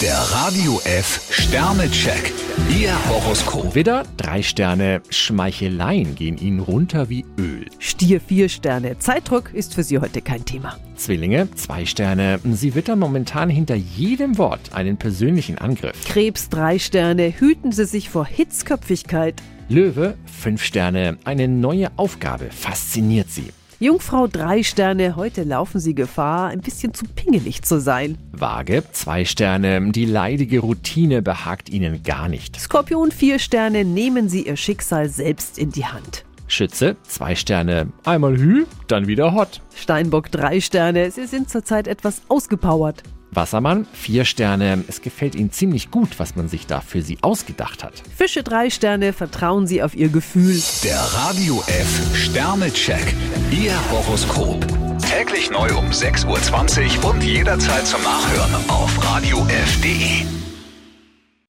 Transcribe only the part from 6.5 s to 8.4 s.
runter wie Öl. Stier